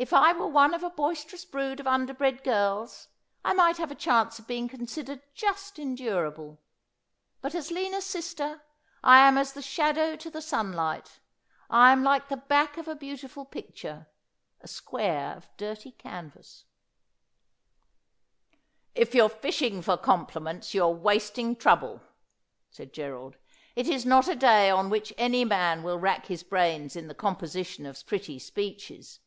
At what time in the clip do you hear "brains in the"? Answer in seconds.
26.42-27.14